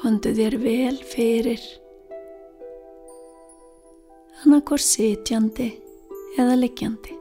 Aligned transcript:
Kondu 0.00 0.32
þér 0.32 0.56
vel 0.62 0.96
fyrir, 1.04 1.60
annarkor 4.40 4.80
sitjandi 4.80 5.68
eða 6.40 6.56
liggjandi. 6.56 7.16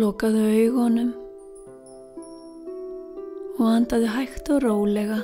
Lokaðu 0.00 0.48
augunum 0.56 1.12
og 3.56 3.68
andaðu 3.74 4.10
hægt 4.16 4.50
og 4.52 4.64
rólega 4.64 5.20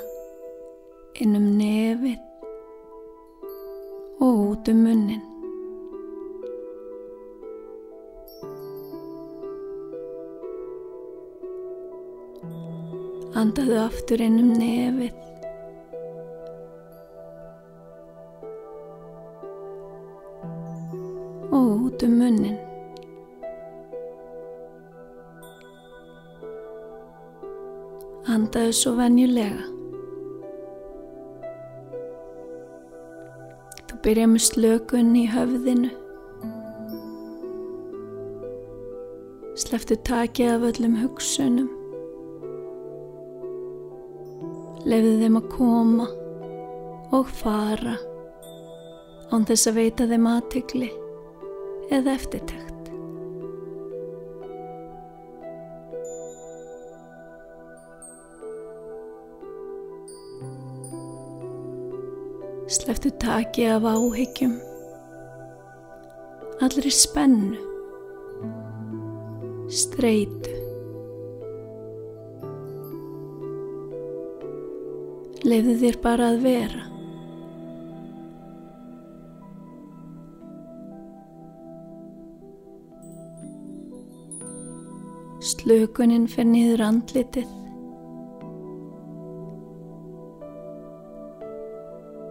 inn 1.20 1.36
um 1.36 1.50
nefið 1.59 2.20
og 4.22 4.40
út 4.52 4.72
um 4.72 4.80
munnin. 4.86 5.31
Andaðu 13.32 13.78
aftur 13.80 14.20
inn 14.20 14.36
um 14.42 14.50
nefið 14.59 15.14
og 21.48 21.88
út 21.88 22.05
um 22.05 22.18
munnin. 22.20 22.58
Andaðu 28.28 28.77
svo 28.77 28.95
venjulega. 29.00 29.64
Þú 33.88 34.03
byrja 34.05 34.30
með 34.36 34.48
slökun 34.53 35.14
í 35.16 35.28
höfðinu. 35.33 35.94
Sleftu 39.56 39.97
takið 40.05 40.58
af 40.58 40.75
öllum 40.75 41.00
hugsunum. 41.00 41.78
Lefðu 44.83 45.12
þeim 45.20 45.36
að 45.38 45.44
koma 45.52 46.08
og 47.14 47.28
fara 47.38 47.94
án 49.33 49.47
þess 49.48 49.69
að 49.70 49.78
veita 49.78 50.06
þeim 50.11 50.27
aðtegli 50.28 50.88
eða 51.92 52.16
eftirtækt. 52.19 52.69
Sleftu 62.72 63.12
taki 63.20 63.66
af 63.69 63.84
áhyggjum, 63.84 64.55
allri 66.64 66.92
spennu, 66.97 67.60
streitu. 69.69 70.52
Leifðu 75.42 75.72
þér 75.80 75.96
bara 76.04 76.26
að 76.30 76.44
vera. 76.46 76.84
Slökunin 85.42 86.28
fer 86.30 86.46
niður 86.46 86.84
andlitið. 86.86 87.50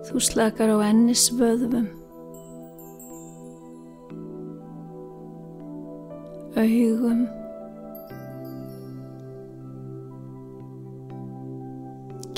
Þú 0.07 0.23
slakar 0.23 0.71
á 0.71 0.77
ennis 0.87 1.27
vöðvum. 1.35 1.91
Augum. 6.55 7.40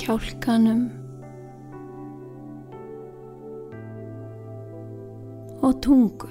Kjálkanum. 0.03 0.81
Og 5.63 5.77
tungu. 5.79 6.27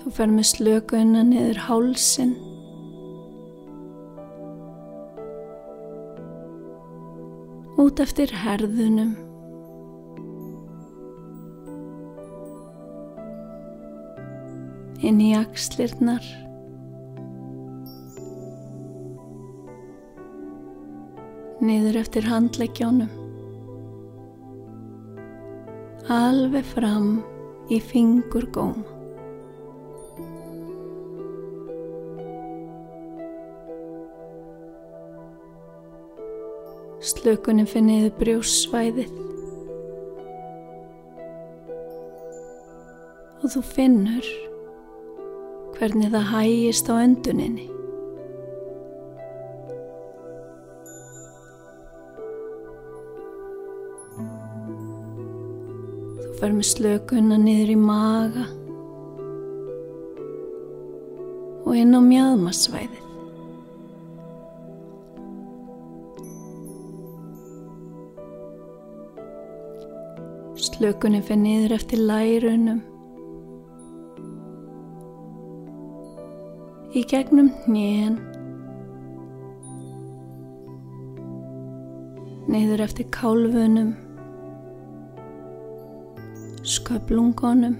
Þú 0.00 0.14
fer 0.16 0.32
með 0.32 0.48
slökunna 0.54 1.28
niður 1.28 1.60
hálsin. 1.68 2.32
Út 7.76 8.00
eftir 8.00 8.32
herðunum. 8.32 9.18
Inn 14.98 15.20
í 15.22 15.28
axlirnar. 15.38 16.24
Niður 21.62 21.98
eftir 22.00 22.26
handleggjónum. 22.26 23.12
Alveg 26.10 26.66
fram 26.72 27.20
í 27.70 27.78
fingurgóma. 27.78 28.82
Slökunin 36.98 37.70
finniðu 37.70 38.10
brjósvæðið 38.18 39.14
og 43.38 43.52
þú 43.54 43.62
finnur 43.64 44.26
hvernig 45.78 46.10
það 46.10 46.30
hægist 46.32 46.88
á 46.90 46.94
önduninni. 46.98 47.66
Þú 56.18 56.32
fer 56.40 56.54
með 56.56 56.70
slökunna 56.72 57.38
niður 57.38 57.74
í 57.74 57.78
maga 57.78 58.48
og 61.62 61.76
inn 61.78 61.94
á 61.94 62.00
mjöðmasvæðið. 62.02 63.04
Slökunin 70.58 71.22
fyrir 71.26 71.42
niður 71.42 71.74
eftir 71.78 72.02
lærunum. 72.02 72.82
Í 76.98 77.02
gegnum 77.06 77.52
hnén. 77.62 78.16
Niður 82.50 82.82
eftir 82.82 83.06
kálfunum. 83.14 83.92
Sköplungunum. 86.72 87.76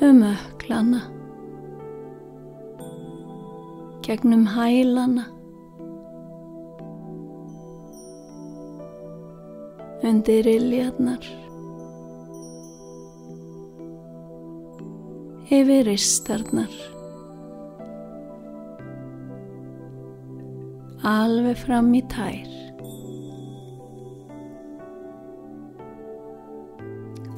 Um 0.00 0.22
öklana. 0.30 1.02
Gegnum 4.06 4.46
hælana. 4.54 5.26
undir 10.02 10.44
iljarnar 10.44 11.49
yfir 15.50 15.84
ristarnar. 15.88 16.74
Alveg 21.10 21.58
fram 21.64 21.92
í 21.96 22.02
tær. 22.12 22.56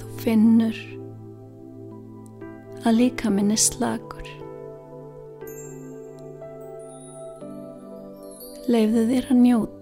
Þú 0.00 0.14
finnur 0.22 0.80
að 2.82 2.98
líka 2.98 3.30
minni 3.30 3.56
slagur 3.58 4.26
leifðu 8.70 9.02
þér 9.08 9.30
að 9.32 9.40
njóta 9.42 9.81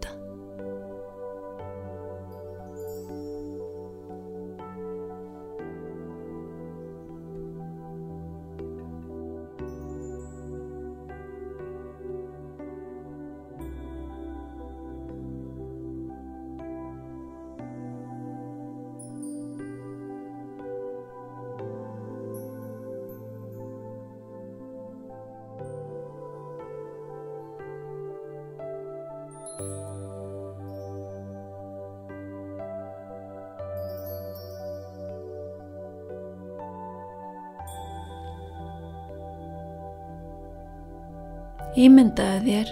Ímyndaði 41.78 42.50
þér 42.50 42.70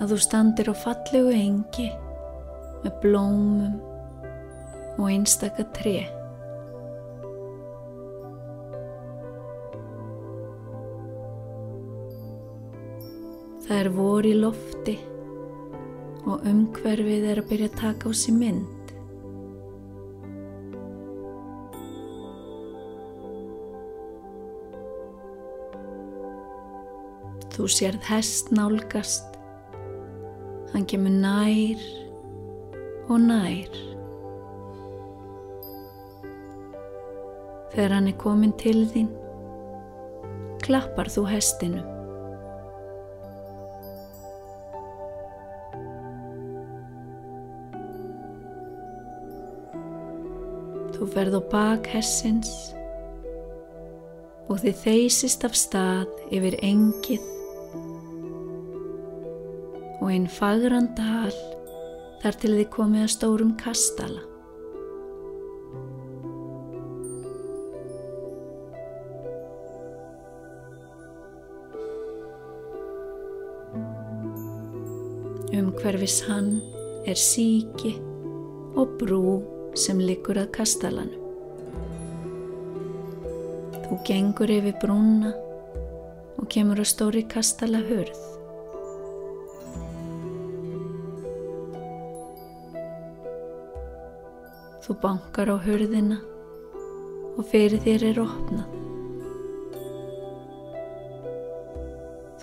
að 0.00 0.12
þú 0.14 0.16
standir 0.24 0.70
á 0.72 0.74
fallegu 0.74 1.32
engi 1.36 1.90
með 2.80 2.94
blómum 3.02 3.74
og 4.96 5.10
einstakka 5.10 5.66
tre. 5.76 5.98
Það 13.64 13.76
er 13.82 13.90
vor 13.98 14.28
í 14.28 14.32
lofti 14.38 14.96
og 16.24 16.48
umhverfið 16.48 17.28
er 17.34 17.42
að 17.42 17.52
byrja 17.52 17.68
að 17.68 17.78
taka 17.82 18.08
á 18.08 18.12
sér 18.16 18.40
mynd. 18.40 18.73
Þú 27.54 27.68
sérð 27.70 28.02
hest 28.10 28.48
nálgast, 28.50 29.36
hann 30.72 30.82
kemur 30.90 31.12
nær 31.14 31.82
og 33.06 33.20
nær. 33.22 33.76
Þegar 37.70 37.94
hann 37.94 38.08
er 38.10 38.16
komin 38.18 38.54
til 38.58 38.80
þín, 38.90 39.06
klappar 40.66 41.06
þú 41.14 41.22
hestinu. 41.30 41.84
Þú 50.96 51.08
ferð 51.14 51.38
á 51.38 51.42
bak 51.54 51.86
hessins 51.94 52.50
og 54.50 54.58
þið 54.64 54.82
þeysist 54.82 55.46
af 55.46 55.54
stað 55.54 56.10
yfir 56.34 56.58
engið 56.58 57.30
og 60.04 60.10
einn 60.12 60.26
fagran 60.28 60.90
dal 60.98 61.32
þar 62.20 62.36
til 62.36 62.50
þið 62.58 62.66
komið 62.74 63.04
að 63.06 63.12
stórum 63.14 63.52
kastala. 63.56 64.20
Umhverfis 75.56 76.18
hann 76.28 76.58
er 77.08 77.16
síki 77.16 77.94
og 78.76 78.98
brú 79.00 79.38
sem 79.72 80.04
liggur 80.04 80.42
að 80.42 80.52
kastalanum. 80.58 81.24
Þú 83.88 84.02
gengur 84.04 84.52
yfir 84.52 84.76
brúna 84.84 85.32
og 86.36 86.46
kemur 86.52 86.84
á 86.84 86.86
stóri 86.92 87.24
kastala 87.24 87.80
hörð. 87.88 88.33
Þú 94.84 94.94
bankar 95.00 95.48
á 95.48 95.56
hörðina 95.64 96.18
og 97.38 97.46
fyrir 97.48 97.80
þér 97.80 98.02
er 98.10 98.18
opnað. 98.20 98.74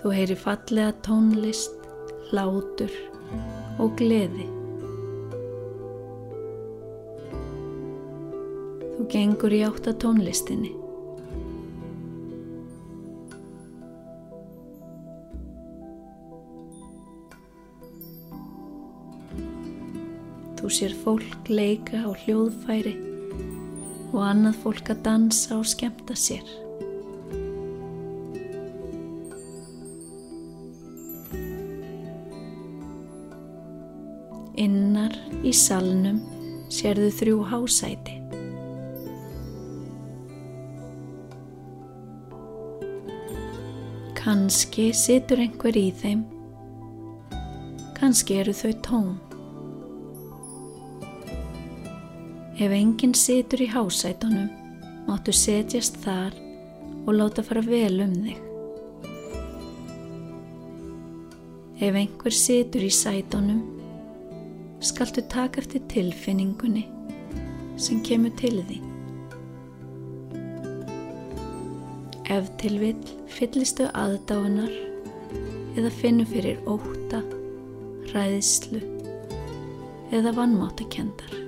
Þú 0.02 0.14
heyri 0.16 0.34
fallega 0.34 0.96
tónlist, 1.06 1.86
hlátur 2.32 2.90
og 3.78 3.94
gleði. 4.00 4.48
Þú 8.96 9.06
gengur 9.14 9.54
í 9.54 9.62
átta 9.68 9.94
tónlistinni. 9.94 10.81
Sér 20.72 20.94
fólk 21.04 21.48
leika 21.52 22.00
á 22.00 22.10
hljóðfæri 22.24 22.94
og 24.12 24.20
annað 24.24 24.58
fólk 24.62 24.90
að 24.92 25.02
dansa 25.04 25.56
og 25.58 25.66
skemta 25.68 26.16
sér. 26.16 26.44
Innar 34.62 35.16
í 35.44 35.52
salnum 35.56 36.20
sérðu 36.72 37.10
þrjú 37.18 37.42
hásæti. 37.50 38.16
Kanski 44.22 44.92
situr 44.94 45.42
einhver 45.42 45.76
í 45.76 45.88
þeim, 45.98 46.22
kannski 47.98 48.38
eru 48.44 48.54
þau 48.54 48.72
tóm. 48.86 49.12
Ef 52.62 52.70
enginn 52.70 53.14
situr 53.18 53.58
í 53.64 53.66
hásætunum, 53.72 54.50
máttu 55.08 55.32
setjast 55.34 55.96
þar 56.04 56.36
og 57.08 57.16
láta 57.16 57.42
fara 57.42 57.62
vel 57.66 57.96
um 58.04 58.12
þig. 58.22 58.36
Ef 61.82 61.98
einhver 61.98 62.36
situr 62.38 62.86
í 62.86 62.92
sætunum, 62.94 63.64
skaltu 64.78 65.24
taka 65.34 65.58
eftir 65.64 65.82
tilfinningunni 65.90 66.84
sem 67.82 67.98
kemur 68.06 68.36
til 68.38 68.62
því. 68.70 68.78
Ef 72.38 72.54
til 72.62 72.78
vill 72.84 73.12
fyllistu 73.40 73.90
aðdáðunar 73.90 74.74
eða 75.74 75.96
finnum 75.98 76.30
fyrir 76.30 76.62
óta, 76.70 77.24
ræðislu 78.14 78.86
eða 80.14 80.38
vannmáttakendar. 80.38 81.41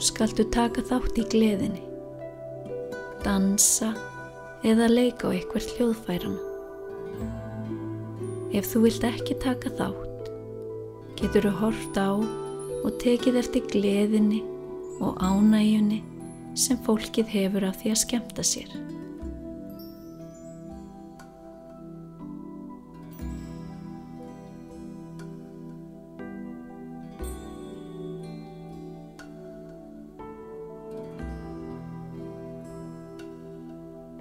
Skaltu 0.00 0.46
taka 0.52 0.82
þátt 0.88 1.18
í 1.20 1.24
gleðinni, 1.32 1.82
dansa 3.24 3.90
eða 4.66 4.88
leika 4.90 5.28
á 5.28 5.34
eitthvað 5.34 5.68
hljóðfærana. 5.74 6.46
Ef 8.56 8.70
þú 8.72 8.84
vilt 8.86 9.04
ekki 9.06 9.36
taka 9.42 9.72
þátt, 9.78 10.30
getur 11.20 11.48
þú 11.48 11.52
hort 11.60 12.00
á 12.00 12.10
og 12.80 12.96
tekið 13.02 13.42
eftir 13.42 13.66
gleðinni 13.70 14.40
og 15.00 15.20
ánægjunni 15.20 16.00
sem 16.58 16.80
fólkið 16.86 17.28
hefur 17.36 17.68
af 17.68 17.78
því 17.82 17.92
að 17.92 18.02
skemta 18.04 18.46
sér. 18.46 18.72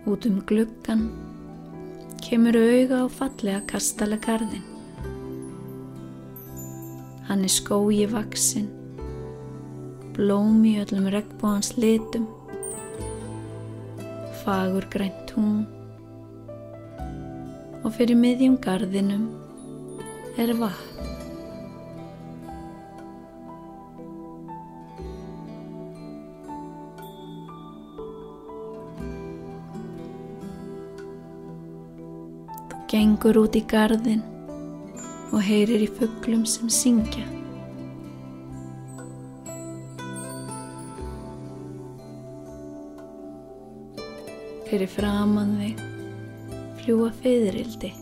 Út 0.10 0.26
um 0.26 0.40
gluggan 0.50 1.02
kemur 2.26 2.56
auga 2.58 2.98
á 3.06 3.08
fallega 3.18 3.60
kastala 3.70 4.18
garðin. 4.18 4.64
Hann 7.28 7.46
er 7.46 7.54
skói 7.54 8.08
vaksinn, 8.10 8.72
blóm 10.16 10.64
í 10.66 10.74
öllum 10.82 11.12
regnbóðans 11.14 11.76
litum, 11.78 12.26
fagur 14.42 14.90
grænt 14.90 15.22
tún 15.30 15.62
og 17.84 17.94
fyrir 18.00 18.18
miðjum 18.18 18.58
garðinum 18.66 19.30
er 20.42 20.58
vatn. 20.58 21.09
Gengur 33.00 33.38
út 33.40 33.56
í 33.56 33.62
gardin 33.64 34.20
og 35.32 35.40
heyrir 35.46 35.86
í 35.86 35.88
fugglum 35.88 36.42
sem 36.50 36.68
syngja. 36.68 37.24
Fyrir 44.68 44.92
framann 44.92 45.56
þig 45.62 45.80
fljúa 46.82 47.10
feðrildi. 47.22 47.94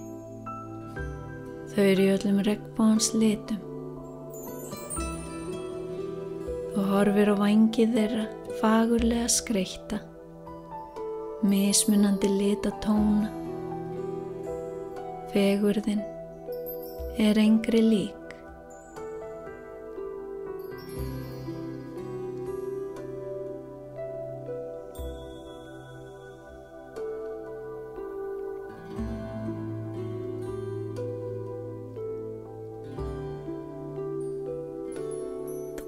Þau 1.76 1.84
eru 1.86 2.08
í 2.08 2.12
öllum 2.18 2.44
regnbóðans 2.50 3.14
litum. 3.14 3.62
Þú 6.74 6.92
horfir 6.92 7.34
á 7.34 7.36
vangið 7.38 7.98
þeirra 8.00 8.30
fagurlega 8.58 9.30
skreita 9.30 10.02
mismunandi 11.46 12.32
lita 12.34 12.74
tóna. 12.82 13.47
Fegurðin 15.34 16.04
er 17.18 17.38
engri 17.42 17.82
lík. 17.84 18.18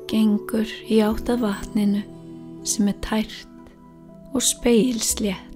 gengur 0.10 0.72
í 0.90 0.98
átt 1.06 1.30
að 1.30 1.44
vatninu 1.46 2.02
sem 2.68 2.90
er 2.90 2.98
tært 3.06 3.70
og 4.34 4.42
speilslétt. 4.46 5.49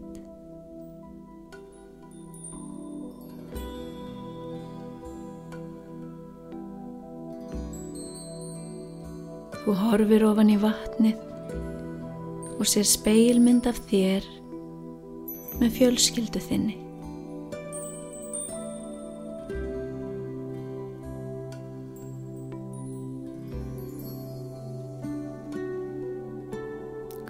Þú 9.74 9.80
horfir 9.90 10.22
ofan 10.28 10.52
í 10.54 10.56
vatnið 10.62 11.22
og 12.62 12.68
sér 12.70 12.84
speilmynd 12.86 13.66
af 13.66 13.80
þér 13.90 14.28
með 15.58 15.72
fjölskyldu 15.80 16.42
þinni. 16.46 16.76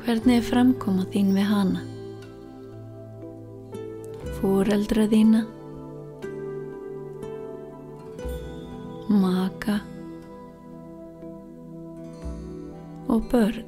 Hvernig 0.02 0.42
er 0.42 0.46
framkoma 0.50 1.08
þín 1.16 1.32
við 1.40 1.48
hana? 1.54 1.86
Fóreldra 4.42 5.08
þína? 5.16 5.46
Maka? 9.08 9.80
Og 13.14 13.22
börn? 13.30 13.62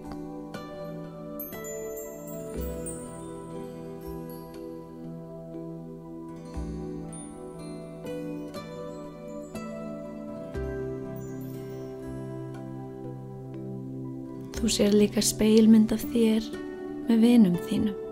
Þú 14.56 14.72
sér 14.74 14.96
líka 14.98 15.22
speilmynd 15.22 15.94
af 15.94 16.02
þér 16.10 16.50
með 17.06 17.22
vinum 17.22 17.62
þínum. 17.70 18.05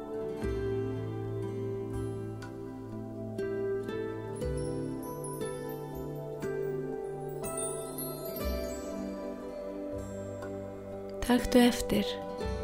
Takktu 11.34 11.58
eftir 11.66 12.10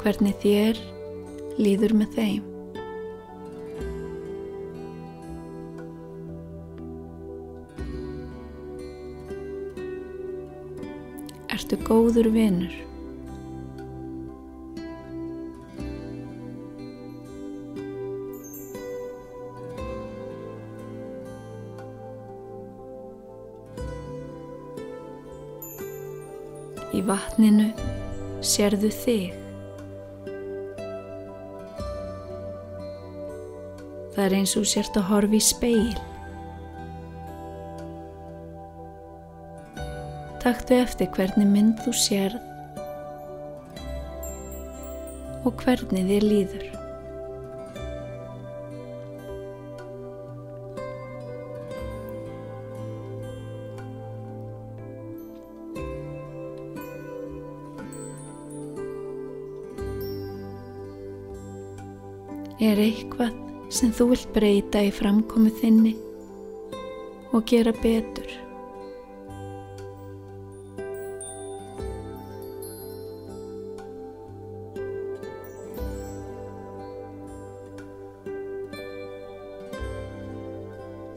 hvernig 0.03 0.35
þér 0.43 0.77
líður 1.57 1.95
með 1.97 2.11
þeim. 2.13 2.43
Ertu 11.49 11.81
góður 11.89 12.29
vinur? 12.29 12.77
Í 26.93 27.01
vatninu 27.09 27.71
sérðu 28.46 28.89
þig. 28.93 29.34
Það 34.15 34.25
er 34.25 34.36
eins 34.39 34.55
og 34.60 34.67
sért 34.67 35.00
að 35.00 35.10
horfi 35.12 35.39
í 35.39 35.43
speil. 35.43 35.98
Takktu 40.39 40.79
eftir 40.79 41.12
hvernig 41.15 41.48
mynd 41.51 41.79
þú 41.84 41.96
sérð 42.00 42.46
og 45.48 45.55
hvernig 45.63 46.08
þér 46.10 46.27
líður. 46.31 46.78
Er 62.59 62.75
eitthvað 62.75 63.35
sem 63.71 63.91
þú 63.95 64.09
vilt 64.09 64.31
breyta 64.35 64.81
í 64.83 64.89
framkomu 64.91 65.47
þinni 65.61 65.93
og 67.31 67.45
gera 67.47 67.71
betur? 67.71 68.33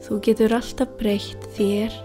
Þú 0.07 0.21
getur 0.23 0.55
alltaf 0.55 0.95
breytt 0.95 1.43
þér, 1.57 1.99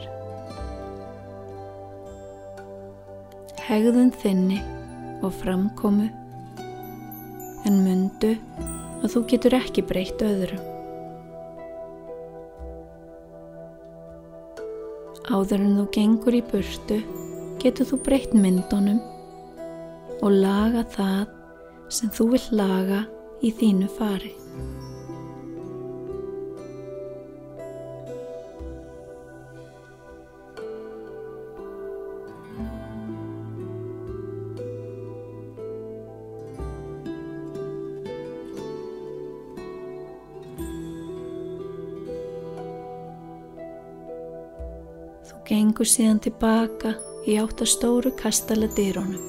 hegðun 3.69 4.11
þinni 4.19 4.59
og 5.23 5.31
framkomu 5.39 6.11
en 7.69 7.83
mundu 7.87 8.35
að 8.99 9.13
þú 9.15 9.23
getur 9.33 9.57
ekki 9.59 9.85
breytt 9.87 10.23
öðrum. 10.25 10.65
Áður 15.29 15.61
en 15.61 15.77
þú 15.77 15.87
gengur 15.93 16.39
í 16.39 16.43
burtu 16.51 16.99
getur 17.61 17.89
þú 17.91 18.01
breytt 18.07 18.35
myndunum 18.35 19.01
og 20.23 20.31
laga 20.33 20.87
það 20.95 21.27
sem 21.93 22.13
þú 22.17 22.31
vill 22.35 22.47
laga 22.63 23.05
í 23.45 23.53
þínu 23.55 23.91
fari. 23.99 24.33
Gengur 45.49 45.89
síðan 45.89 46.19
tilbaka 46.21 46.91
í 47.25 47.39
átt 47.41 47.63
að 47.65 47.71
stóru 47.73 48.11
kastala 48.19 48.69
dýrónum. 48.77 49.23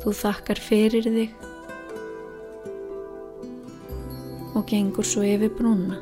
Þú 0.00 0.14
þakkar 0.16 0.60
fyrir 0.64 1.08
þig 1.12 1.34
og 4.56 4.64
gengur 4.70 5.04
svo 5.04 5.26
yfir 5.28 5.52
brúna. 5.58 6.00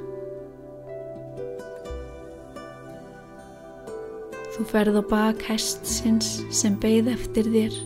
Þú 4.54 4.68
ferð 4.70 5.02
á 5.02 5.04
bak 5.11 5.42
hestsins 5.50 6.30
sem 6.54 6.78
beigð 6.78 7.11
eftir 7.16 7.50
þér 7.50 7.82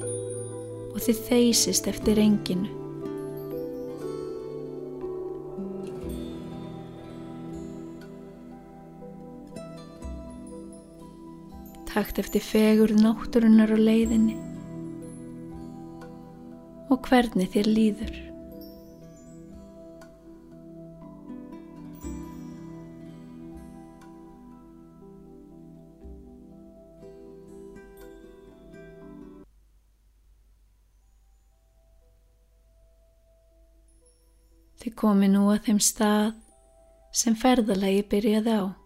og 0.93 1.01
þið 1.01 1.27
þeysist 1.31 1.89
eftir 1.89 2.21
enginu. 2.21 2.82
Takt 11.93 12.19
eftir 12.19 12.41
fegur 12.41 12.95
náttúrunar 12.97 13.69
á 13.69 13.77
leiðinni 13.77 14.39
og 16.89 17.09
hvernig 17.09 17.53
þér 17.53 17.69
líður. 17.69 18.15
Þið 34.83 34.95
komi 34.99 35.29
nú 35.31 35.45
að 35.53 35.67
þeim 35.69 35.83
stað 35.85 36.33
sem 37.15 37.37
ferðalagi 37.39 38.01
byrjaði 38.11 38.57
á. 38.59 38.82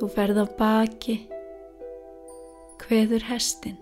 Þú 0.00 0.06
ferð 0.14 0.38
á 0.40 0.46
baki, 0.56 1.14
hveður 2.80 3.26
hestin. 3.28 3.74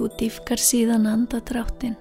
Þú 0.00 0.06
dýfkar 0.16 0.56
síðan 0.56 1.02
andadráttin. 1.04 1.92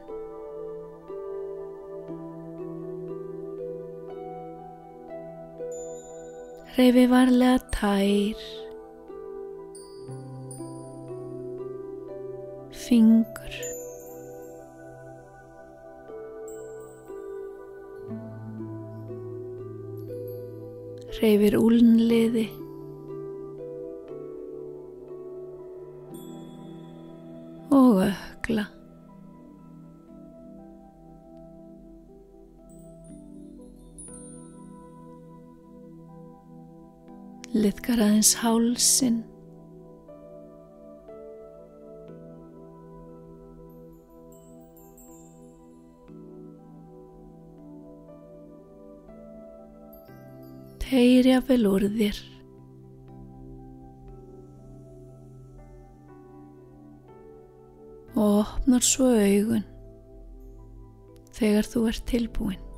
Reyfi 6.77 7.03
varlega 7.11 7.57
tær, 7.75 8.45
fingur, 12.85 13.59
reyfir 21.19 21.59
úlnliði, 21.59 22.47
og 28.49 28.55
ökla. 28.55 28.65
Liðkar 37.53 37.99
aðeins 37.99 38.35
hálsin. 38.39 39.23
Teirja 50.79 51.41
vel 51.45 51.65
úr 51.69 51.89
þér. 51.89 52.38
Opnar 58.69 58.85
svo 58.85 59.07
augun 59.17 59.63
þegar 61.33 61.65
þú 61.65 61.81
ert 61.89 62.03
tilbúin. 62.05 62.68